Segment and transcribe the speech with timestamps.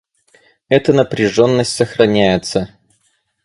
[0.67, 2.73] Эта напряженность сохраняется.